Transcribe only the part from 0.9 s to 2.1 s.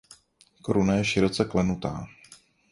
je široce klenutá.